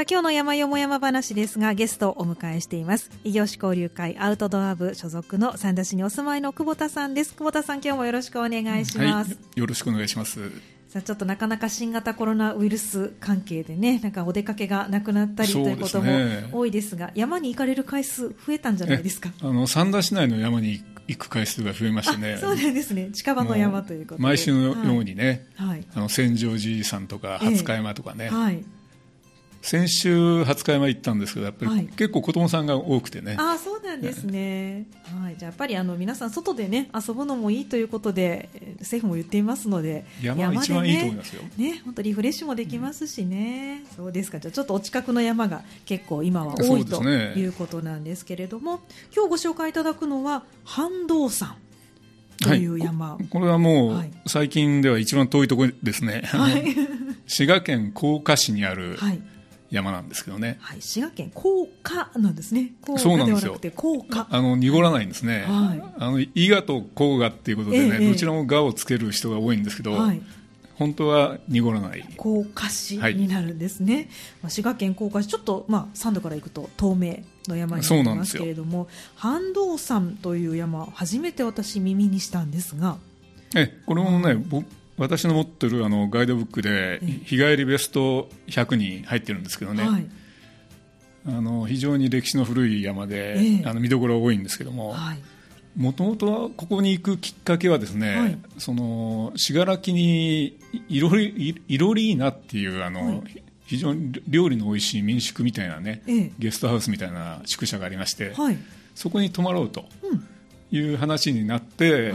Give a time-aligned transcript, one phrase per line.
[0.00, 3.10] さあ今日の山よも山話ですがゲストをお迎えしています。
[3.22, 7.34] 異業種交流会アウトドア部所属の三田市にお住まいの久保田さんです。
[7.34, 10.40] 久保田さん今日もよろしくお願いします、はい、よろしくお願いします。
[10.88, 16.10] さあちょっとなかなか新型コロナウイルス関係でねなんかお出かけがなくなったりということも
[16.50, 19.28] 多いですが、ね、山に行かれる回数増えたんじゃないですか？
[19.42, 22.38] あの三田市内の山に行く回数が増えましてね。
[22.38, 23.10] そうなんですね。
[23.12, 24.22] 近場の山ということで。
[24.22, 28.64] 毎週のようにね、はい、あの千畳寺山とか廿日山とかね、えー、はい
[29.62, 34.86] 先週20日山行ったんですけどやっぱり結構子供さんが多くてね、はい、あそうなんですね、
[35.22, 38.48] はい、じゃあやっぱりあの皆さん外でね遊ぶのもいいということで
[38.80, 41.42] 政府も言っていますので山は一番いいと思いますよ。
[41.58, 44.40] ね本当リフレッシュもできますしね、うん、そうですか。
[44.40, 48.80] じゃあちょっとお近くの山が結構今は多い、ということなんですけれども
[49.14, 51.56] 今日ご紹介いただくのは反動山
[52.42, 56.74] という山、はい、これはもう最近では一番遠いところですね、はい、
[57.26, 59.20] 滋賀県甲賀市にある、はい
[59.70, 62.72] 山なんですけどね、はい、滋賀県甲賀なんですね。
[62.96, 63.58] そうなんですよ。
[63.76, 64.26] 甲賀。
[64.30, 70.20] あの濁らないんですね、はい、あの伊賀と甲賀っていうことでね、ええ、どちらも「賀」をつける人が多いんですけど、はい、
[70.74, 72.04] 本当は濁らない。
[72.16, 74.08] 甲賀市になるんですね、
[74.42, 82.96] まあ、滋賀県甲賀市ちょっと、まあ、山度から行くと東名の山になりますけれども半道山という山初めて私耳にしたんですが
[83.54, 84.64] えこれもね、僕
[85.00, 90.06] 私の持ってるあのガイドブックで日帰りベスト100に入ってるんですけどね、はい、
[91.26, 94.94] あの非常に歴史の古い山で、えー、あの見どころが多いんですけども
[95.74, 100.58] もともとはここに行くきっかけはですね、はい、その信楽に
[100.90, 108.34] いろりいろりーなっていうあの、はい、非常に料理の美味しい民宿みたいなね、えー、ゲストハウスみたいな宿舎がありまして、
[108.94, 109.86] そこに泊まろうと
[110.70, 112.12] いう話になって、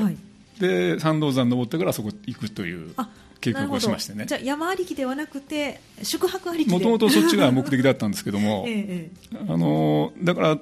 [0.60, 2.96] で三道山登ってからそこ行くという
[3.42, 4.26] 計画をしましてね。
[4.26, 10.60] じゃあ山ありきではなくて宿泊ありきもともとそっちが目的だったんですけども、 ええ、あのだから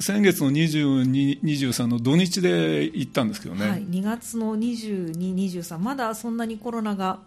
[0.00, 7.18] 先月の22、23の土日で行ったんですけどね、はい、2月の22、23まだそんなにコロナが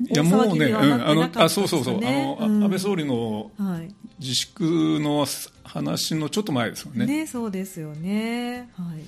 [0.00, 3.50] いやもうね、うん、あのあそうそうそう、あの、うん、安倍総理の
[4.18, 5.26] 自粛の
[5.62, 7.06] 話のちょっと前ですよね。
[7.06, 8.68] ね、そうですよね。
[8.76, 9.02] はい。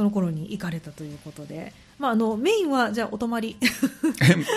[0.00, 3.58] その頃に行かれたということで、まあ、あのメインはじゃあお泊まり。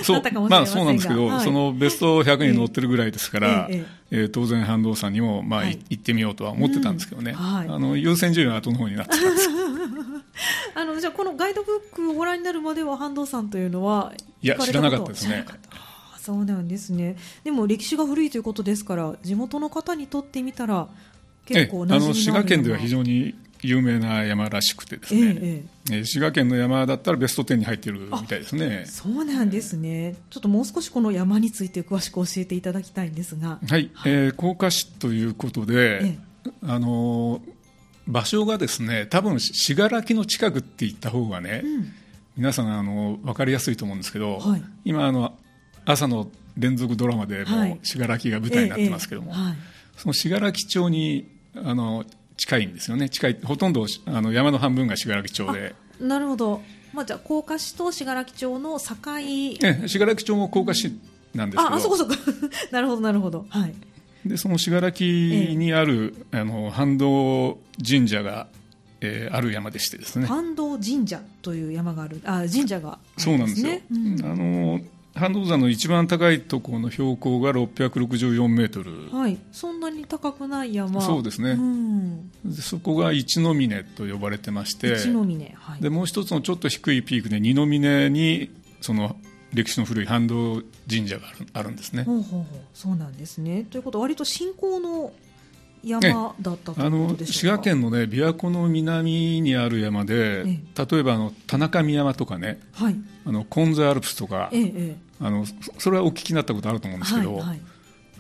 [0.02, 0.22] そう。
[0.50, 7.38] まあ、そうなんですけど、はい、そのベスト100に乗ってるぐらいですから、えええー、当然、半導さんにも、まあ、はい、行ってみようとは思ってたんですけどね、うん。
[7.38, 9.50] はい、あの優先順位は後の方になってたんです
[10.76, 15.46] あのじゃあ、このガイドブックをご覧になるまでは、半導さんというのは、いや、知らなかったですね。
[16.22, 17.18] そうなんですね。
[17.44, 20.88] でも歴史が古いということですから地元の方にとってみたら
[21.46, 28.86] 結構あの滋賀県では非常に有名な山らしくてですね、ええ滋賀県の山だったらベスト10に入っているみたいですね。
[28.86, 30.16] そうなんですね。
[30.30, 33.60] ちょっともう少しこの山について詳しく教えていただきたいんですが。
[33.68, 36.18] はい、はい、えー、甲賀市ということで、
[36.62, 37.42] あの
[38.08, 41.94] 場所がですね多分信楽の近くって言った方がね、うん、
[42.38, 45.34] 皆さんあの分かりやすいと思うんですけど、はい、今あの
[45.86, 49.56] 朝の連続ドラマでも信楽が舞台になってますけども、はい、
[49.98, 52.06] その信楽町にあの
[52.44, 53.08] 近いんですよね。
[53.08, 55.76] 近いほとんどあの山の半分が信楽町で。
[56.02, 56.62] なるほど、
[56.92, 58.96] まあ、じゃあ甲賀市と信楽町の境。
[59.64, 60.94] え信楽町も甲賀市
[61.34, 61.74] なんですけど。
[61.74, 62.14] ああそこそこ。
[62.72, 63.46] なるほどなるほど。
[63.48, 63.74] はい。
[64.26, 68.48] でその信楽にある、ええ、あの反動神社が、
[69.00, 70.26] えー、ある山でしてですね。
[70.26, 72.20] 反動神社という山がある。
[72.26, 74.82] あ神社が、ね、そうなんですよ、うん、あの
[75.16, 81.02] 半道山の一番高いところの標高が664メートル、はい、そんなに高くない山。
[81.02, 84.94] そうですね、うん、そこが一の峰と呼ばれてまして。
[84.96, 88.50] 一の峰、はい、でもう一つのちょっと低いピークで二の峰に
[88.82, 89.16] その
[89.54, 92.04] 歴史の古い半道神社があるんですね。
[92.04, 92.60] ほうほうほう。
[92.74, 93.66] そうなんですね。
[93.70, 95.14] ということは割と信仰の
[95.84, 102.96] 山だったあの滋賀県のね琵琶湖の南にある山で、例えばあの田中見山とかね、はい、
[103.26, 105.46] あの金座アルプスとか、えあの
[105.78, 107.62] それはお聞きになったことあると思うんですけど、はいはい、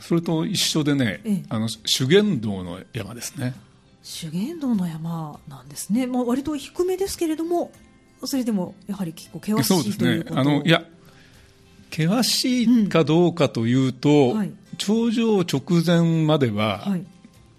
[0.01, 3.53] それと一緒でね、あの修験道の山ですね。
[4.03, 7.71] 修験道の山なんですね、まあ、割と低めですけれども
[8.25, 10.25] それでもやはり結構険しいそうですね。
[10.37, 10.83] あのいや
[11.89, 14.37] 険しいかどうかというと、うん。
[14.37, 17.05] はい、頂上直前までは、はい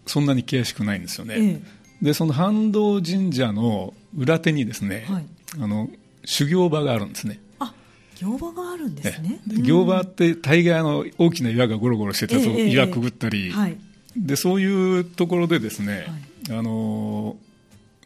[0.07, 1.61] そんなに険しくないんですよね、え
[2.03, 5.27] え、でその反動神社の裏手にですね、はい、
[5.61, 5.89] あの
[6.25, 7.41] 修行場があるんですね。
[7.59, 7.75] あ
[8.21, 9.41] 行場があるんですね。
[9.47, 13.77] 行場って大概の大きな岩がゴロゴロしてたと、え、岩くぐったり、はい、
[14.17, 16.07] でそういうところでですね、
[16.49, 17.37] はい、あの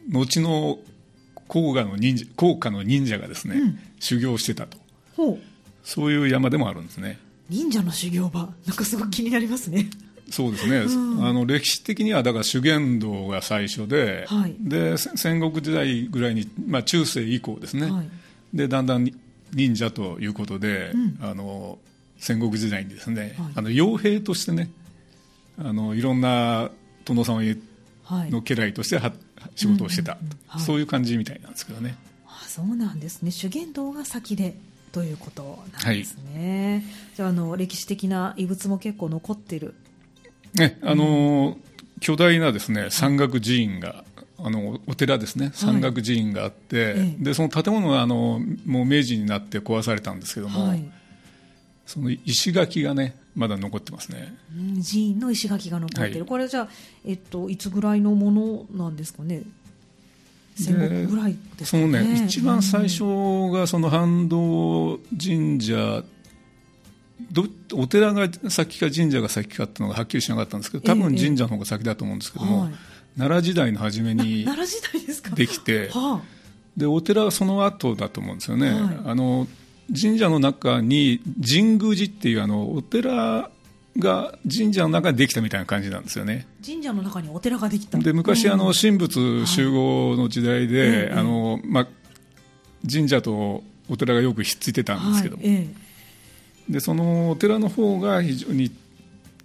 [0.08, 0.78] 後の
[1.46, 4.78] 甲賀の忍者甲賀の忍者がですね、うん、修行してたと。
[5.84, 7.18] そういう山でもあるんですね。
[7.48, 8.48] 忍者の修行場。
[8.66, 9.88] なんかすごく気になりますね
[10.30, 18.08] そうですね、うん、あの歴史的にはだから修験道が最初ではい、で戦国時代ぐらいに、まあ、中世以降ですね、はい、
[18.52, 19.10] でだんだん
[19.52, 21.78] 忍者ということで、うん、あの
[22.18, 24.70] 戦国時代にですね、はい、あの傭兵としてね
[25.58, 26.70] あのいろんな
[27.04, 29.12] 殿様の家来としては、
[29.56, 30.18] 仕事をしてた、
[30.58, 31.96] そういう感じみたいなんですけどね。
[32.26, 33.30] あそうなんですね。
[33.30, 34.54] 修験道が先で
[34.92, 39.74] ということなんですね、はい、じゃああの歴史的な遺物も結構残ってる
[40.54, 41.62] ねあの、うん、
[42.00, 44.04] 巨大なですね山岳寺院が
[44.40, 45.50] あのお寺ですね。
[45.52, 50.84] 山岳寺院があって、はい、でその建物はあのもう明治になって壊されたんですけども、はい、
[51.86, 56.68] その石垣がねまだ残ってますね、うん、寺院の石垣が残ってる、これじゃあ、
[57.04, 59.42] えっと、いつぐらいのものなんですかね？
[60.54, 63.04] 戦国ぐらいですかね、そのね一番最初
[63.52, 66.04] がその反動神社ど
[67.74, 74.46] お寺が先か神社が先かっていうのがはっきりしなかったんですけど多分神社の方が先だと思うんですけども、ええ奈良時代の初めに
[75.34, 76.26] できて、はあ、
[76.76, 79.48] でお寺はその後だと思うんですよね、はい、あの
[80.00, 83.50] 神社の中に神宮寺っていうあのお寺
[83.98, 86.46] が神社の中にできたみたいな感じなんですよね。
[86.64, 87.98] 神社の中にお寺ができた。
[87.98, 91.86] で昔、あの神仏集合の時代で、はい、あのまあ、
[92.88, 95.68] 神社とお寺がよくひっついてたんですけど、はい、
[96.68, 98.70] でそのお寺の方が非常に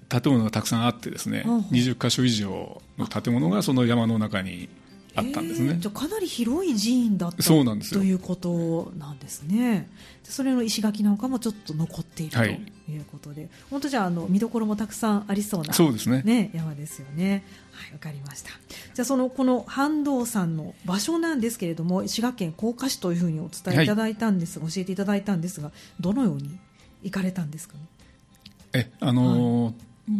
[0.09, 4.69] 建物がたくさんあってですね、20か所以上の建物がその山の中に
[5.15, 9.89] あったんですね、じゃかなり広い寺院だったそうなんですということなんですね。
[10.23, 13.49] それの石垣なんかもちょっと残っている、はい、ということで。
[13.69, 17.43] 本当じゃあの見どころもたくさんありそうなそうですね、ね、山ですよね。
[17.71, 18.49] はいわかりました。
[18.93, 26.57] じゃあそのこの半道山の場所なんですけれども滋賀県甲賀市というふうにお伝えいただいたんですが、はい、教えていただいたんですがどのように
[27.03, 27.75] 行かれたんですか？
[27.75, 27.79] ね
[28.73, 29.73] えあのーはい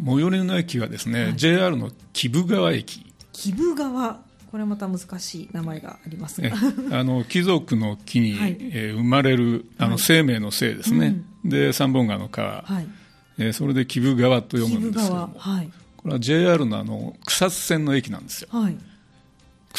[0.06, 3.06] 最寄りの駅はですね、はい、JR の木生川駅。
[3.34, 6.52] 木生川これまた難しい名前がありますが。
[6.92, 12.88] あの貴族の木に、はい、えー、生まれるあの生命の生ですね、うん、で三本川の川、はい、
[13.40, 18.78] えー、それで木生川と読むんですけども、はい、これは JR のあの草津線の駅なんですよ、はい、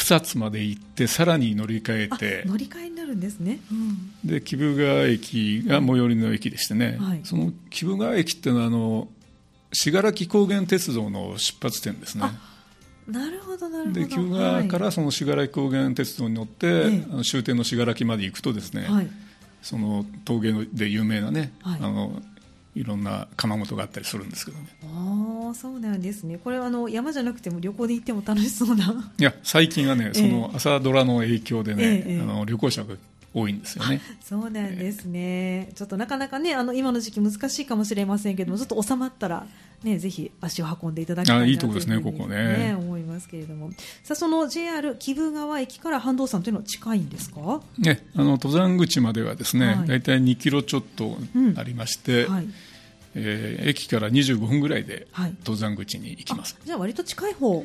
[0.05, 2.43] 草津まで行ってさらに乗り換えて。
[2.45, 9.07] 乗り換えになるんですね、うん、で木生川駅が最寄りの駅でしてね、はい、その木生川駅っていうのはあの
[9.73, 12.25] 信楽高原鉄道の出発点ですね。
[13.07, 13.99] なるほどなるほど。
[13.99, 19.09] で旧川からその信楽高原鉄道に乗って、はい、あの終点の信楽まで行くとですね、はい、
[19.63, 22.21] その峠で有名なね、はい、あの
[22.75, 24.67] いろんな窯元があったりするんですけどね。
[24.83, 25.24] ああ
[25.55, 28.85] そうなんですねこれはあの山じゃなくても旅行で行っても楽しそうな
[29.17, 32.95] いや最近はねその朝ドラの影響でね、ええ、あの旅行者が
[33.35, 33.99] 多いんですよね。
[34.23, 35.69] そうなんですね。
[35.75, 39.45] ちょっとなかなかね、あの今の時期難しいかもしれませんけども、ちょっと収まったら
[39.83, 42.69] ね、ぜひ足を運んでいただきたいないいとこですね、ここね。
[42.69, 43.71] ね思いますけれども。
[44.03, 47.61] さあ、その JR 木生川駅から半道山というのは近いんですか？
[47.77, 51.17] ね、あの登山口まではですね、大体2キロちょっと
[51.57, 52.47] ありまして、うんはい
[53.17, 55.07] えー、駅から25分ぐらいで
[55.39, 57.63] 登山口に行きます、はい、じゃあ割と近い方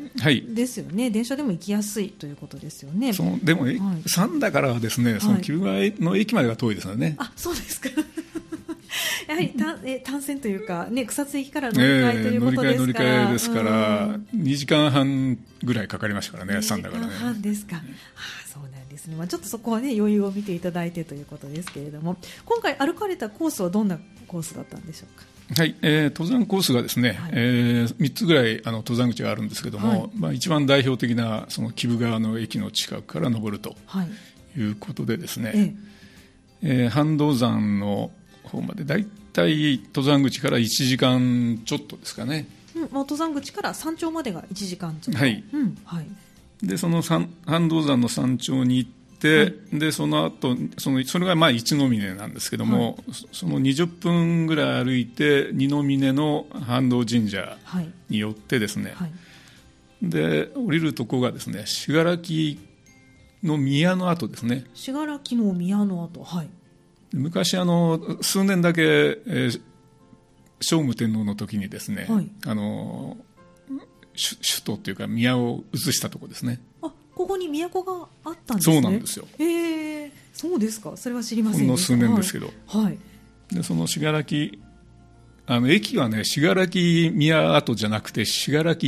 [0.55, 3.13] ですよね、はい、電車でも行きやすいということですよね。
[3.13, 7.91] そのでも、はい、三田からはですねその木生の駅までが遠いですよね、あそうですか。
[9.29, 17.09] やはり単 え単線というか、ね、草津駅から乗り換えということですから、えー、乗り換え乗り換えですから、うん、2時間半ぐらいかかりましたからね、三田からね。
[17.09, 25.40] 2時間半ですか、はあ、そうなんですね、まあ、ちょっとそこは、ね、余裕を見ていただいてということですけれども、今回歩かれたコースはどんなコースだったんでしょうか？
[25.57, 33.77] はい、えー、登山コースがですね、はい、えー、3つぐらいあの登山口があるんですけども、はい、まあ、一番代表的なその木生川の駅の近くから登ると
[34.57, 34.63] い。
[34.63, 35.77] うことでですね、はい、
[36.63, 38.11] えー、半道山の
[38.45, 45.21] 方までだいたい登山口から1時間ちょっとですかね、うん、登山口から山頂までが1時間ちょっと。
[45.21, 46.07] はい、うんはい、
[46.63, 47.29] でその半
[47.69, 57.59] 道山の山頂に行って、はい、でその後そのそれがまあ一の峰なんですけども、はい、その20分ぐらい歩いて二の峰の半道神社
[58.09, 59.13] によってですね、はい、
[60.03, 62.23] で降りるとこがですね信楽
[63.43, 64.65] の宮の跡ですね。
[64.75, 66.51] 信楽の宮の跡はい。
[67.13, 69.61] 昔あの数年だけ、えー、
[70.61, 73.17] 聖武天皇の時にですね、はい、あの
[74.13, 76.61] 首都っていうか宮を移したところですね。
[76.83, 76.90] あ
[77.21, 78.75] ここに都があったんですね。
[78.77, 79.27] そうなんですよ。
[79.39, 80.13] へえ。
[80.33, 80.97] そうですか。
[80.97, 82.99] それは知りませんほんの数年ですけど、はい、はい、
[83.53, 84.35] でその信楽
[85.47, 86.71] あの駅はね信楽
[87.13, 88.87] 宮跡じゃなくて信楽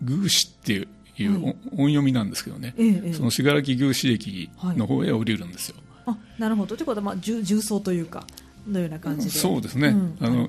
[0.00, 6.76] 宮司っていういう、はい、音読みなんですけどね、ええ、その信楽宮司駅の方へ降りるんですよ、はい、あなるほど。
[6.76, 8.24] ということは、まあ、重重曹というか
[8.68, 9.32] のような感じで。
[9.32, 10.48] そうですね、うん、あの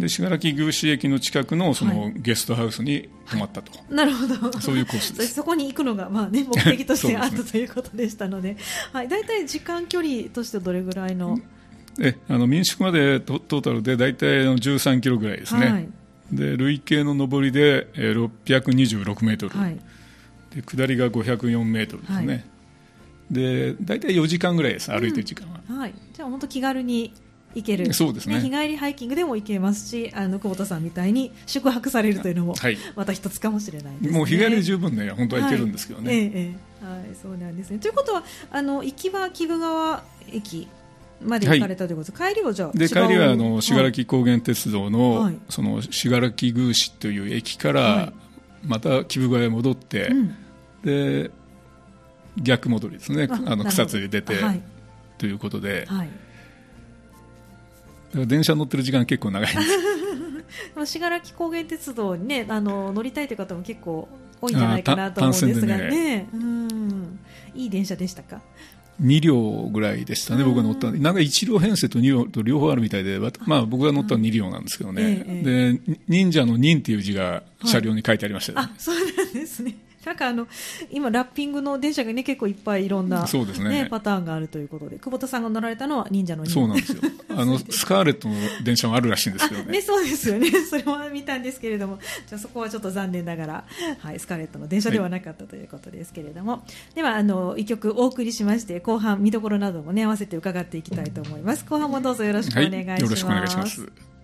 [0.00, 4.58] で信楽宮市駅の近くのそのゲストハウスに泊まったと、はい、なるほど。
[4.60, 5.34] そういうコースです。
[5.34, 8.56] そこに行くのが、まあね、目的としてあったということでしたので。
[8.92, 11.38] はい、大体時間距離としてどれぐらいの？
[12.00, 15.88] えあの民宿までトトータルで大体13キロぐらいですね、はい、
[16.32, 19.78] で累計の上りで626メートル、はい、
[20.54, 22.44] で下りが504メートルですね、はい、
[23.32, 24.90] で大体4時間ぐらいです。
[24.90, 27.12] 歩いてる時間は、うん、はい、じゃあ本当気軽に
[27.54, 27.92] 行ける。
[27.92, 37.78] そうですね、ね、日帰りハイキングでも行けますしあの久保田さんみたいに宿泊されるというのも、はい、また一つかもしれないです、ね、もう日帰り十分ね本当は行けるんですけどね、はい、ええはい、そうなんですね。
[37.78, 40.02] ということはあの行きは鬼怒川
[40.32, 40.68] 駅
[41.22, 48.12] まで行かれたということです、はい、帰りはじゃあで帰りはあの信楽高原鉄道の、はい、その信楽宮市という駅から、
[48.64, 50.36] また鬼怒川へ戻って、うん、
[50.82, 51.30] で
[52.38, 53.28] 逆戻りですね。
[53.30, 54.36] あの草津へ出て、
[55.18, 56.10] ということで、はい
[58.14, 64.08] 電車乗ってる時間結構長いんです 信楽高原鉄道に、ね、あの乗りたいという方も結構
[64.40, 67.18] 多いんじゃないかなと思うんですがね、ね、うん。
[67.54, 68.40] いい電車でしたか
[69.02, 70.90] ？2両ぐらいでしたね、僕が乗った。
[70.90, 78.56] なんか1両編成と2両と両方あるみたいで、まあ、僕が乗ったの2両なんですけどね、で忍者の忍っていう字が車両に書いてありました、ね。
[78.56, 80.48] はい、あそうなんですねなんかあの
[80.90, 87.02] 今、ラッピングの電車が、ね、結構いっぱいいろんな、そうですね、ね、パターンがあるということで久保田さんが乗られたのは忍者のそうなんですよ。
[87.36, 89.72] あのスカーレットの電車もあるらしいんですけどね。
[89.72, 91.98] ねそうですよね、それは見たんですけれども。
[92.26, 93.64] じゃそこはちょっと残念ながら、
[93.98, 101.64] はい、スカーレットの電車ではなかったということですけれども、はい、ではあの一曲お送りしまして後半見どころなども、ね、合わせて伺っていきたいと思います。
[101.68, 102.88] 後半もどうぞよろしくお願いします。
[102.90, 104.09] はい、よろしくお願いします